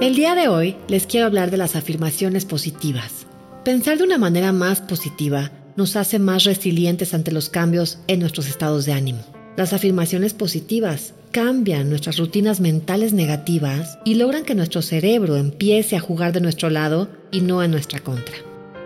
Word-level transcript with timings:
El 0.00 0.16
día 0.16 0.34
de 0.34 0.48
hoy 0.48 0.76
les 0.88 1.06
quiero 1.06 1.26
hablar 1.26 1.52
de 1.52 1.56
las 1.56 1.76
afirmaciones 1.76 2.44
positivas. 2.44 3.26
Pensar 3.64 3.96
de 3.96 4.04
una 4.04 4.18
manera 4.18 4.52
más 4.52 4.80
positiva 4.80 5.52
nos 5.76 5.94
hace 5.94 6.18
más 6.18 6.42
resilientes 6.42 7.14
ante 7.14 7.30
los 7.30 7.48
cambios 7.48 7.98
en 8.08 8.18
nuestros 8.18 8.48
estados 8.48 8.86
de 8.86 8.92
ánimo. 8.92 9.20
Las 9.56 9.72
afirmaciones 9.72 10.34
positivas 10.34 11.14
cambian 11.30 11.88
nuestras 11.90 12.18
rutinas 12.18 12.60
mentales 12.60 13.12
negativas 13.12 13.98
y 14.04 14.16
logran 14.16 14.44
que 14.44 14.56
nuestro 14.56 14.82
cerebro 14.82 15.36
empiece 15.36 15.96
a 15.96 16.00
jugar 16.00 16.32
de 16.32 16.40
nuestro 16.40 16.70
lado 16.70 17.08
y 17.30 17.40
no 17.40 17.62
en 17.62 17.70
nuestra 17.70 18.00
contra. 18.00 18.34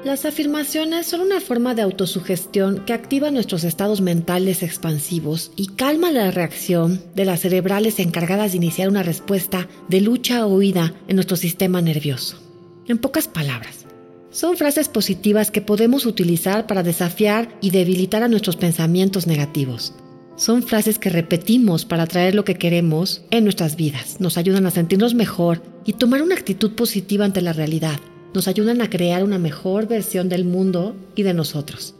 Las 0.05 0.25
afirmaciones 0.25 1.07
son 1.07 1.23
una 1.23 1.41
forma 1.41 1.75
de 1.75 1.83
autosugestión 1.83 2.85
que 2.87 2.93
activa 2.93 3.33
nuestros 3.33 3.65
estados 3.65 4.01
mentales 4.01 4.63
expansivos 4.63 5.51
y 5.57 5.67
calma 5.67 6.13
la 6.13 6.31
reacción 6.31 7.03
de 7.17 7.25
las 7.25 7.41
cerebrales 7.41 7.99
encargadas 7.99 8.53
de 8.53 8.59
iniciar 8.59 8.89
una 8.89 9.03
respuesta 9.03 9.69
de 9.89 10.01
lucha 10.01 10.47
o 10.47 10.55
huida 10.55 10.95
en 11.09 11.17
nuestro 11.17 11.37
sistema 11.37 11.83
nervioso. 11.83 12.37
En 12.87 12.99
pocas 12.99 13.27
palabras, 13.27 13.87
son 14.31 14.57
frases 14.57 14.89
positivas 14.89 15.51
que 15.51 15.63
podemos 15.63 16.07
utilizar 16.07 16.69
para 16.69 16.85
desafiar 16.85 17.49
y 17.61 17.71
debilitar 17.71 18.23
a 18.23 18.29
nuestros 18.29 18.55
pensamientos 18.55 19.27
negativos. 19.27 19.95
Son 20.37 20.63
frases 20.63 21.01
que 21.01 21.11
repetimos 21.11 21.85
para 21.85 22.05
atraer 22.05 22.37
lo 22.37 22.45
que 22.45 22.55
queremos 22.55 23.25
en 23.33 23.43
nuestras 23.43 23.75
vidas. 23.75 24.21
Nos 24.21 24.39
ayudan 24.39 24.65
a 24.67 24.71
sentirnos 24.71 25.15
mejor 25.15 25.61
y 25.85 25.95
tomar 25.95 26.23
una 26.23 26.37
actitud 26.37 26.77
positiva 26.77 27.25
ante 27.25 27.41
la 27.41 27.53
realidad 27.53 27.99
nos 28.35 28.49
ayudan 28.49 28.83
a 28.83 28.91
crear 28.91 29.25
una 29.25 29.39
mejor 29.39 29.89
versión 29.89 30.29
del 30.29 30.45
mundo 30.45 30.97
y 31.15 31.23
de 31.23 31.35
nosotros. 31.35 31.95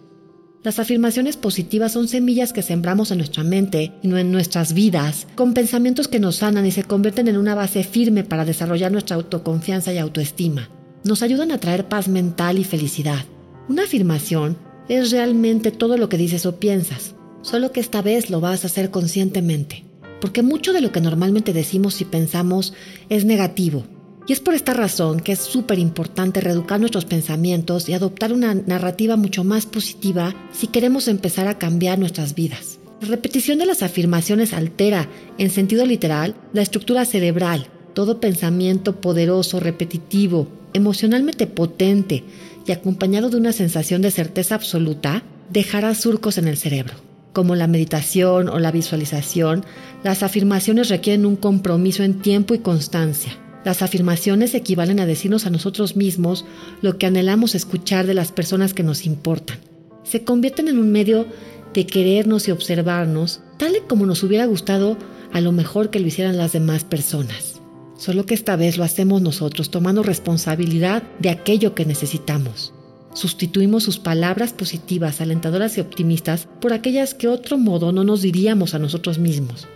Las 0.63 0.81
afirmaciones 0.81 1.37
positivas 1.37 1.93
son 1.93 2.09
semillas 2.09 2.53
que 2.53 2.63
sembramos 2.63 3.11
en 3.11 3.19
nuestra 3.19 3.45
mente 3.45 3.93
y 4.03 4.09
no 4.09 4.19
en 4.19 4.33
nuestras 4.33 4.73
vidas, 4.73 5.29
con 5.37 5.55
pensamientos 5.55 6.09
que 6.09 6.19
nos 6.19 6.37
sanan 6.37 6.67
y 6.67 6.73
se 6.73 6.83
convierten 6.83 7.29
en 7.29 7.37
una 7.37 7.55
base 7.55 7.85
firme 7.85 8.25
para 8.25 8.45
desarrollar 8.45 8.91
nuestra 8.91 9.17
autoconfianza 9.17 9.93
y 9.93 9.99
autoestima. 9.99 10.69
Nos 11.05 11.23
ayudan 11.23 11.53
a 11.53 11.59
traer 11.59 11.87
paz 11.87 12.09
mental 12.09 12.59
y 12.59 12.65
felicidad. 12.65 13.25
Una 13.69 13.85
afirmación 13.85 14.57
es 14.89 15.13
realmente 15.13 15.71
todo 15.71 15.97
lo 15.97 16.09
que 16.09 16.19
dices 16.19 16.45
o 16.45 16.57
piensas, 16.59 17.15
solo 17.41 17.71
que 17.71 17.81
esta 17.81 18.03
vez 18.03 18.29
lo 18.29 18.41
vas 18.41 18.65
a 18.65 18.67
hacer 18.67 18.91
conscientemente, 18.91 19.85
porque 20.21 20.43
mucho 20.43 20.73
de 20.73 20.81
lo 20.81 20.91
que 20.91 21.01
normalmente 21.01 21.53
decimos 21.53 22.01
y 22.01 22.05
pensamos 22.05 22.75
es 23.09 23.25
negativo 23.25 23.85
y 24.29 24.35
es 24.35 24.41
por 24.41 24.55
esta 24.55 24.75
razón 24.75 25.21
que 25.21 25.33
es 25.33 25.41
súper 25.41 25.79
importante 25.79 26.43
reeducar 26.43 26.79
nuestros 26.79 27.07
pensamientos 27.07 27.89
y 27.89 27.95
adoptar 27.95 28.35
una 28.35 28.55
narrativa 28.55 29.17
mucho 29.17 29.43
más 29.43 29.65
positiva 29.65 30.37
si 30.53 30.67
queremos 30.67 31.09
empezar 31.09 31.49
a 31.49 31.59
cambiar 31.59 31.99
nuestras 31.99 32.35
vidas. 32.35 32.79
La 33.01 33.09
repetición 33.09 33.59
de 33.59 33.65
las 33.65 33.83
afirmaciones 33.83 34.53
altera, 34.53 35.09
en 35.39 35.51
sentido 35.51 35.87
literal, 35.87 36.37
la 36.53 36.61
estructura 36.61 37.07
cerebral. 37.07 37.69
Todo 37.95 38.21
pensamiento 38.21 39.01
poderoso, 39.01 39.61
repetitivo, 39.61 40.47
emocionalmente 40.75 41.47
potente 41.47 42.25
y 42.67 42.73
acompañado 42.73 43.31
de 43.31 43.39
una 43.39 43.53
sensación 43.53 44.03
de 44.03 44.11
certeza 44.11 44.57
absoluta, 44.57 45.23
dejará 45.49 45.95
surcos 45.95 46.37
en 46.37 46.49
el 46.49 46.59
cerebro. 46.59 46.95
Como 47.33 47.57
la 47.57 47.67
meditación 47.67 48.51
o 48.51 48.59
la 48.59 48.73
visualización, 48.73 49.65
las 50.05 50.23
afirmaciones 50.23 50.91
requieren 50.91 51.25
un 51.25 51.37
compromiso 51.37 52.03
en 52.03 52.21
tiempo 52.21 52.55
y 52.55 52.59
constancia. 52.59 53.39
Las 53.65 53.83
afirmaciones 53.83 54.55
equivalen 54.55 55.01
a 55.01 55.07
decirnos 55.07 55.47
a 55.47 55.51
nosotros 55.51 55.97
mismos 55.97 56.45
lo 56.81 56.97
que 56.99 57.07
anhelamos 57.07 57.55
escuchar 57.55 58.07
de 58.07 58.15
las 58.15 58.33
personas 58.33 58.73
que 58.73 58.83
nos 58.83 59.05
importan. 59.05 59.59
Se 60.05 60.25
convierten 60.25 60.69
en 60.69 60.79
un 60.79 60.91
medio 60.91 61.27
de 61.75 61.87
querernos 61.87 62.49
y 62.49 62.51
observarnos 62.51 63.41
tal 63.59 63.77
y 63.77 63.81
como 63.81 64.07
nos 64.07 64.23
hubiera 64.23 64.47
gustado 64.47 64.97
a 65.33 65.41
lo 65.41 65.53
mejor 65.53 65.91
que 65.91 66.01
lo 66.01 66.07
hicieran 66.07 66.39
las 66.39 66.53
demás 66.53 66.85
personas. 66.85 67.61
Solo 67.97 68.27
que 68.27 68.35
esta 68.35 68.57
vez 68.57 68.79
lo 68.79 68.85
hacemos 68.85 69.21
nosotros 69.21 69.71
tomando 69.71 70.03
responsabilidad 70.03 71.03
de 71.19 71.31
aquello 71.31 71.75
que 71.75 71.85
necesitamos. 71.85 72.73
Sustituimos 73.13 73.83
sus 73.83 73.99
palabras 73.99 74.53
positivas, 74.53 75.21
alentadoras 75.21 75.77
y 75.77 75.81
optimistas 75.81 76.49
por 76.61 76.73
aquellas 76.73 77.15
que 77.15 77.27
otro 77.27 77.59
modo 77.59 77.91
no 77.91 78.05
nos 78.05 78.23
diríamos 78.23 78.75
a 78.75 78.79
nosotros 78.79 79.19
mismos. 79.19 79.67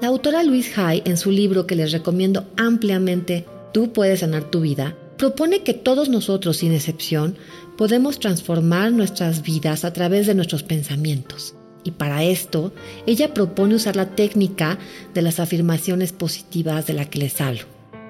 La 0.00 0.08
autora 0.08 0.42
Louise 0.42 0.72
Hay, 0.76 1.02
en 1.04 1.16
su 1.16 1.30
libro 1.30 1.66
que 1.66 1.76
les 1.76 1.92
recomiendo 1.92 2.46
ampliamente, 2.56 3.44
Tú 3.72 3.92
puedes 3.92 4.20
sanar 4.20 4.50
tu 4.50 4.60
vida, 4.60 4.96
propone 5.16 5.62
que 5.62 5.74
todos 5.74 6.08
nosotros, 6.08 6.56
sin 6.56 6.72
excepción, 6.72 7.36
podemos 7.76 8.18
transformar 8.18 8.90
nuestras 8.90 9.42
vidas 9.42 9.84
a 9.84 9.92
través 9.92 10.26
de 10.26 10.34
nuestros 10.34 10.64
pensamientos. 10.64 11.54
Y 11.84 11.92
para 11.92 12.24
esto, 12.24 12.72
ella 13.06 13.32
propone 13.32 13.76
usar 13.76 13.94
la 13.94 14.16
técnica 14.16 14.78
de 15.14 15.22
las 15.22 15.38
afirmaciones 15.38 16.12
positivas 16.12 16.86
de 16.86 16.94
la 16.94 17.04
que 17.04 17.20
les 17.20 17.40
hablo. 17.40 17.62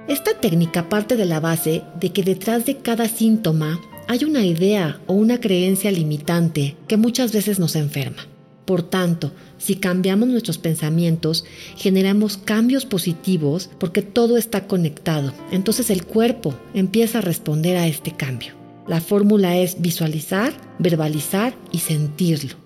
Esta 0.09 0.33
técnica 0.41 0.89
parte 0.89 1.17
de 1.17 1.27
la 1.27 1.41
base 1.41 1.83
de 2.01 2.11
que 2.11 2.23
detrás 2.23 2.65
de 2.65 2.79
cada 2.79 3.07
síntoma 3.07 3.79
hay 4.09 4.25
una 4.25 4.45
idea 4.45 4.99
o 5.07 5.13
una 5.13 5.41
creencia 5.41 5.91
limitante 5.91 6.75
que 6.89 6.97
muchas 6.97 7.33
veces 7.33 7.59
nos 7.59 7.77
enferma. 7.77 8.27
Por 8.65 8.83
tanto, 8.83 9.33
si 9.59 9.77
cambiamos 9.77 10.29
nuestros 10.29 10.59
pensamientos, 10.59 11.45
generamos 11.77 12.37
cambios 12.37 12.87
positivos 12.87 13.71
porque 13.79 14.03
todo 14.03 14.37
está 14.37 14.67
conectado. 14.67 15.33
Entonces 15.51 15.91
el 15.91 16.05
cuerpo 16.05 16.55
empieza 16.75 17.19
a 17.19 17.23
responder 17.23 17.77
a 17.77 17.87
este 17.87 18.13
cambio. 18.13 18.55
La 18.87 19.01
fórmula 19.01 19.57
es 19.57 19.81
visualizar, 19.81 20.53
verbalizar 20.79 21.55
y 21.73 21.79
sentirlo. 21.79 22.57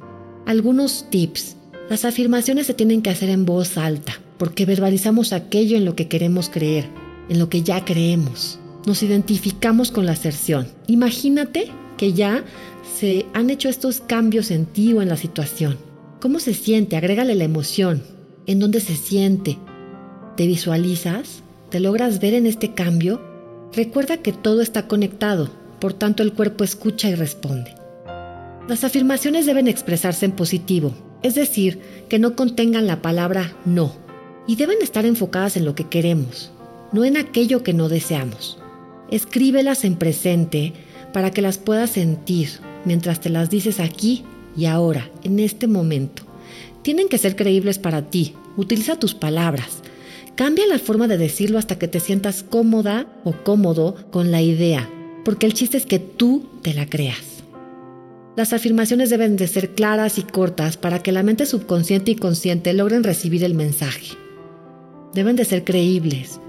Algunos 0.46 1.10
tips. 1.10 1.56
Las 1.88 2.04
afirmaciones 2.04 2.66
se 2.66 2.74
tienen 2.74 3.02
que 3.02 3.10
hacer 3.10 3.30
en 3.30 3.44
voz 3.44 3.76
alta 3.76 4.14
porque 4.38 4.66
verbalizamos 4.66 5.32
aquello 5.32 5.76
en 5.76 5.84
lo 5.84 5.94
que 5.96 6.08
queremos 6.08 6.48
creer, 6.48 6.86
en 7.28 7.38
lo 7.38 7.48
que 7.48 7.62
ya 7.62 7.84
creemos. 7.84 8.58
Nos 8.86 9.02
identificamos 9.02 9.90
con 9.90 10.06
la 10.06 10.12
aserción. 10.12 10.68
Imagínate 10.86 11.70
que 11.96 12.12
ya 12.12 12.44
se 12.98 13.26
han 13.34 13.50
hecho 13.50 13.68
estos 13.68 14.00
cambios 14.00 14.50
en 14.50 14.66
ti 14.66 14.92
o 14.92 15.02
en 15.02 15.08
la 15.08 15.16
situación. 15.16 15.78
¿Cómo 16.20 16.40
se 16.40 16.54
siente? 16.54 16.96
Agrégale 16.96 17.34
la 17.34 17.44
emoción. 17.44 18.02
¿En 18.46 18.60
dónde 18.60 18.80
se 18.80 18.96
siente? 18.96 19.58
¿Te 20.36 20.46
visualizas? 20.46 21.42
¿Te 21.70 21.80
logras 21.80 22.20
ver 22.20 22.34
en 22.34 22.46
este 22.46 22.74
cambio? 22.74 23.20
Recuerda 23.72 24.18
que 24.18 24.32
todo 24.32 24.62
está 24.62 24.86
conectado, 24.86 25.50
por 25.80 25.92
tanto 25.92 26.22
el 26.22 26.32
cuerpo 26.32 26.64
escucha 26.64 27.08
y 27.08 27.14
responde. 27.14 27.74
Las 28.68 28.84
afirmaciones 28.84 29.46
deben 29.46 29.68
expresarse 29.68 30.24
en 30.24 30.32
positivo, 30.32 30.94
es 31.22 31.34
decir, 31.34 31.80
que 32.08 32.18
no 32.18 32.36
contengan 32.36 32.86
la 32.86 33.02
palabra 33.02 33.54
no, 33.64 33.92
y 34.46 34.56
deben 34.56 34.78
estar 34.80 35.04
enfocadas 35.04 35.56
en 35.56 35.64
lo 35.64 35.74
que 35.74 35.88
queremos, 35.88 36.50
no 36.92 37.04
en 37.04 37.16
aquello 37.16 37.62
que 37.62 37.74
no 37.74 37.88
deseamos. 37.88 38.58
Escríbelas 39.10 39.84
en 39.84 39.96
presente 39.96 40.72
para 41.12 41.30
que 41.30 41.42
las 41.42 41.58
puedas 41.58 41.90
sentir 41.90 42.48
mientras 42.84 43.20
te 43.20 43.30
las 43.30 43.50
dices 43.50 43.80
aquí 43.80 44.24
y 44.56 44.66
ahora, 44.66 45.10
en 45.22 45.40
este 45.40 45.66
momento. 45.66 46.22
Tienen 46.82 47.08
que 47.08 47.18
ser 47.18 47.36
creíbles 47.36 47.78
para 47.78 48.02
ti. 48.02 48.34
Utiliza 48.56 48.98
tus 48.98 49.14
palabras. 49.14 49.78
Cambia 50.36 50.66
la 50.66 50.78
forma 50.78 51.08
de 51.08 51.16
decirlo 51.16 51.58
hasta 51.58 51.78
que 51.78 51.88
te 51.88 52.00
sientas 52.00 52.42
cómoda 52.42 53.06
o 53.24 53.32
cómodo 53.32 53.94
con 54.10 54.30
la 54.30 54.42
idea, 54.42 54.88
porque 55.24 55.46
el 55.46 55.54
chiste 55.54 55.76
es 55.76 55.86
que 55.86 55.98
tú 55.98 56.46
te 56.62 56.74
la 56.74 56.86
creas. 56.86 57.34
Las 58.36 58.52
afirmaciones 58.52 59.10
deben 59.10 59.36
de 59.36 59.46
ser 59.46 59.70
claras 59.70 60.18
y 60.18 60.22
cortas 60.22 60.76
para 60.76 61.00
que 61.02 61.12
la 61.12 61.22
mente 61.22 61.46
subconsciente 61.46 62.10
y 62.10 62.16
consciente 62.16 62.72
logren 62.72 63.04
recibir 63.04 63.44
el 63.44 63.54
mensaje. 63.54 64.16
Deben 65.14 65.36
de 65.36 65.44
ser 65.44 65.62
creíbles. 65.62 66.40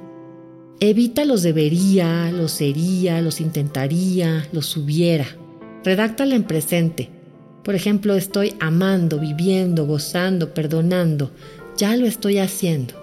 Evita 0.81 1.23
los 1.23 1.41
debería, 1.41 2.31
los 2.31 2.51
sería, 2.51 3.21
los 3.21 3.39
intentaría, 3.39 4.45
los 4.51 4.75
hubiera. 4.75 5.25
Redáctala 5.85 6.35
en 6.35 6.43
presente. 6.43 7.09
Por 7.63 7.75
ejemplo, 7.75 8.15
estoy 8.15 8.55
amando, 8.59 9.17
viviendo, 9.17 9.85
gozando, 9.85 10.53
perdonando. 10.53 11.31
Ya 11.77 11.95
lo 11.95 12.05
estoy 12.05 12.39
haciendo. 12.39 12.93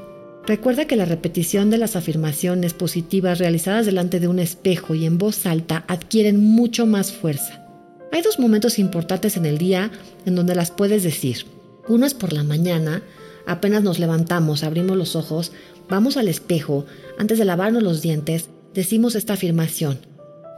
Recuerda 0.47 0.87
que 0.87 0.97
la 0.97 1.07
repetición 1.07 1.71
de 1.71 1.79
las 1.79 1.97
afirmaciones 1.97 2.75
positivas 2.75 3.39
realizadas 3.39 3.87
delante 3.87 4.21
de 4.21 4.29
un 4.29 4.39
espejo 4.39 4.95
y 4.95 5.07
en 5.07 5.17
voz 5.17 5.47
alta 5.47 5.85
adquieren 5.89 6.45
mucho 6.45 6.85
más 6.85 7.11
fuerza. 7.11 7.65
Hay 8.13 8.21
dos 8.21 8.39
momentos 8.39 8.79
importantes 8.79 9.39
en 9.39 9.47
el 9.47 9.57
día 9.57 9.91
en 10.27 10.35
donde 10.35 10.55
las 10.55 10.71
puedes 10.71 11.05
decir. 11.05 11.47
Uno 11.89 12.05
es 12.05 12.13
por 12.13 12.35
la 12.35 12.43
mañana, 12.43 13.03
apenas 13.47 13.83
nos 13.83 13.99
levantamos, 13.99 14.63
abrimos 14.63 14.97
los 14.97 15.17
ojos, 15.17 15.53
vamos 15.93 16.17
al 16.17 16.29
espejo, 16.29 16.87
antes 17.19 17.37
de 17.37 17.45
lavarnos 17.45 17.83
los 17.83 18.01
dientes, 18.01 18.49
decimos 18.73 19.15
esta 19.15 19.35
afirmación. 19.35 19.99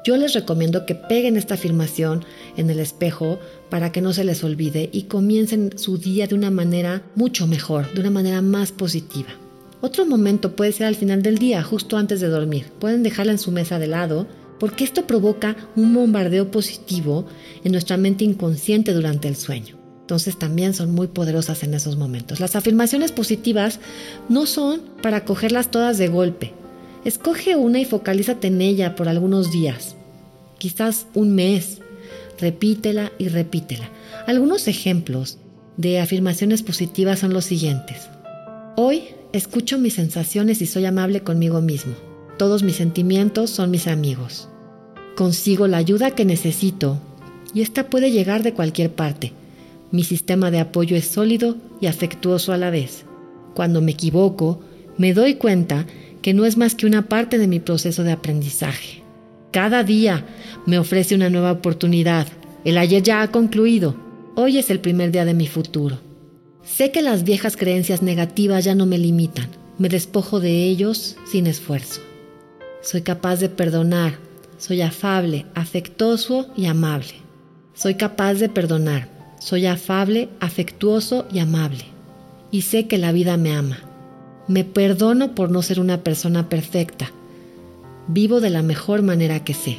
Yo 0.07 0.17
les 0.17 0.33
recomiendo 0.33 0.87
que 0.87 0.95
peguen 0.95 1.37
esta 1.37 1.55
afirmación 1.55 2.25
en 2.57 2.71
el 2.71 2.79
espejo 2.79 3.41
para 3.69 3.91
que 3.91 4.01
no 4.01 4.13
se 4.13 4.23
les 4.23 4.45
olvide 4.45 4.91
y 4.93 5.03
comiencen 5.03 5.77
su 5.77 5.99
día 5.99 6.29
de 6.29 6.37
una 6.37 6.53
manera 6.53 7.03
mucho 7.17 7.49
mejor, 7.49 7.93
de 7.95 8.01
una 8.03 8.11
manera 8.11 8.43
más 8.43 8.71
positiva. 8.71 9.31
Otro 9.81 10.07
momento 10.07 10.55
puede 10.55 10.71
ser 10.71 10.87
al 10.87 10.95
final 10.95 11.21
del 11.23 11.39
día, 11.39 11.65
justo 11.65 11.97
antes 11.97 12.21
de 12.21 12.29
dormir. 12.29 12.67
Pueden 12.79 13.03
dejarla 13.03 13.33
en 13.33 13.41
su 13.41 13.51
mesa 13.51 13.81
de 13.81 13.89
lado 13.89 14.29
porque 14.61 14.85
esto 14.85 15.05
provoca 15.05 15.57
un 15.75 15.93
bombardeo 15.95 16.53
positivo 16.53 17.27
en 17.65 17.73
nuestra 17.73 17.97
mente 17.97 18.23
inconsciente 18.23 18.93
durante 18.93 19.27
el 19.27 19.35
sueño. 19.35 19.84
Entonces 20.05 20.39
también 20.39 20.75
son 20.75 20.91
muy 20.91 21.09
poderosas 21.09 21.63
en 21.63 21.75
esos 21.75 21.97
momentos. 21.97 22.39
Las 22.39 22.57
afirmaciones 22.57 23.11
positivas 23.11 23.81
no 24.29 24.47
son 24.47 24.83
para 25.03 25.25
cogerlas 25.25 25.71
todas 25.71 25.99
de 25.99 26.09
golpe, 26.09 26.53
Escoge 27.05 27.55
una 27.55 27.81
y 27.81 27.85
focalízate 27.85 28.47
en 28.47 28.63
ella 28.63 28.97
por 28.97 29.09
algunos 29.09 29.53
días, 29.53 29.95
quizás 30.59 31.07
un 31.13 31.35
mes. 31.35 31.79
Repítela 32.41 33.13
y 33.19 33.29
repítela. 33.29 33.89
Algunos 34.27 34.67
ejemplos 34.69 35.37
de 35.77 36.01
afirmaciones 36.01 36.63
positivas 36.63 37.19
son 37.19 37.35
los 37.35 37.45
siguientes. 37.45 38.09
Hoy 38.77 39.05
escucho 39.33 39.79
mis 39.79 39.95
sensaciones 39.95 40.63
y 40.63 40.67
soy 40.67 40.87
amable 40.87 41.21
conmigo 41.21 41.61
mismo. 41.61 41.95
Todos 42.39 42.63
mis 42.63 42.77
sentimientos 42.77 43.51
son 43.51 43.71
mis 43.71 43.87
amigos. 43.87 44.49
Consigo 45.15 45.69
la 45.69 45.77
ayuda 45.77 46.13
que 46.13 46.25
necesito 46.25 46.99
y 47.53 47.61
esta 47.61 47.89
puede 47.89 48.11
llegar 48.11 48.43
de 48.43 48.55
cualquier 48.55 48.91
parte. 48.91 49.33
Mi 49.91 50.05
sistema 50.05 50.51
de 50.51 50.61
apoyo 50.61 50.97
es 50.97 51.07
sólido 51.07 51.57
y 51.81 51.87
afectuoso 51.87 52.53
a 52.53 52.57
la 52.57 52.71
vez. 52.71 53.05
Cuando 53.55 53.81
me 53.81 53.93
equivoco, 53.93 54.61
me 54.97 55.15
doy 55.15 55.35
cuenta 55.35 55.87
que 56.23 56.35
no 56.35 56.47
es 56.47 56.57
más 56.57 56.75
que 56.75 56.87
una 56.87 57.09
parte 57.09 57.39
de 57.39 57.47
mi 57.47 57.61
proceso 57.61 58.03
de 58.03 58.13
aprendizaje. 58.13 59.03
Cada 59.53 59.85
día 59.85 60.25
me 60.67 60.79
ofrece 60.79 61.15
una 61.15 61.31
nueva 61.31 61.53
oportunidad. 61.53 62.27
El 62.65 62.79
ayer 62.79 63.03
ya 63.03 63.23
ha 63.23 63.31
concluido. 63.31 63.95
Hoy 64.35 64.59
es 64.59 64.71
el 64.71 64.81
primer 64.81 65.13
día 65.13 65.25
de 65.25 65.35
mi 65.35 65.47
futuro. 65.47 65.99
Sé 66.65 66.91
que 66.91 67.03
las 67.03 67.25
viejas 67.25 67.57
creencias 67.57 68.03
negativas 68.03 68.65
ya 68.65 68.75
no 68.75 68.87
me 68.87 68.99
limitan. 68.99 69.49
Me 69.79 69.89
despojo 69.89 70.41
de 70.41 70.65
ellos 70.65 71.17
sin 71.31 71.47
esfuerzo. 71.47 72.01
Soy 72.83 73.03
capaz 73.03 73.37
de 73.37 73.49
perdonar. 73.49 74.19
Soy 74.59 74.83
afable, 74.83 75.47
afectuoso 75.55 76.49
y 76.57 76.67
amable. 76.67 77.15
Soy 77.75 77.95
capaz 77.97 78.35
de 78.35 78.49
perdonar. 78.49 79.14
Soy 79.45 79.67
afable, 79.67 80.31
afectuoso 80.41 81.27
y 81.31 81.39
amable. 81.39 81.85
Y 82.51 82.63
sé 82.63 82.87
que 82.87 82.97
la 82.97 83.13
vida 83.13 83.37
me 83.37 83.53
ama. 83.53 83.79
Me 84.49 84.65
perdono 84.65 85.35
por 85.35 85.51
no 85.51 85.61
ser 85.61 85.81
una 85.81 86.03
persona 86.03 86.49
perfecta. 86.49 87.11
Vivo 88.09 88.41
de 88.41 88.49
la 88.49 88.63
mejor 88.63 89.03
manera 89.03 89.45
que 89.45 89.53
sé. 89.53 89.77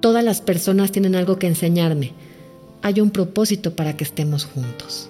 Todas 0.00 0.22
las 0.22 0.42
personas 0.42 0.92
tienen 0.92 1.14
algo 1.14 1.38
que 1.38 1.46
enseñarme. 1.46 2.12
Hay 2.82 3.00
un 3.00 3.08
propósito 3.08 3.74
para 3.76 3.96
que 3.96 4.04
estemos 4.04 4.44
juntos. 4.44 5.08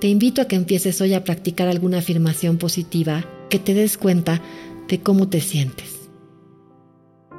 Te 0.00 0.08
invito 0.08 0.42
a 0.42 0.46
que 0.46 0.56
empieces 0.56 1.00
hoy 1.00 1.14
a 1.14 1.22
practicar 1.22 1.68
alguna 1.68 1.98
afirmación 1.98 2.58
positiva 2.58 3.24
que 3.48 3.60
te 3.60 3.74
des 3.74 3.96
cuenta 3.96 4.42
de 4.88 4.98
cómo 4.98 5.28
te 5.28 5.40
sientes. 5.40 6.08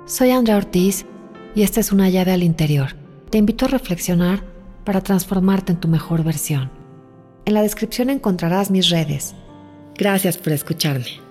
Soy 0.05 0.29
Andrea 0.29 0.55
Ortiz 0.55 1.05
y 1.53 1.63
esta 1.63 1.81
es 1.81 1.91
una 1.91 2.09
llave 2.09 2.31
al 2.31 2.43
interior. 2.43 2.95
Te 3.29 3.39
invito 3.39 3.65
a 3.65 3.67
reflexionar 3.67 4.48
para 4.89 5.01
transformarte 5.01 5.71
en 5.71 5.79
tu 5.79 5.87
mejor 5.87 6.23
versión. 6.23 6.71
En 7.45 7.53
la 7.53 7.61
descripción 7.61 8.09
encontrarás 8.09 8.71
mis 8.71 8.89
redes. 8.89 9.35
Gracias 9.95 10.39
por 10.39 10.51
escucharme. 10.51 11.28